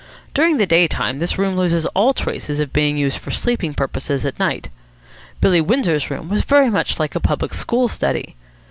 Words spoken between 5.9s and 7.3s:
room was very much like a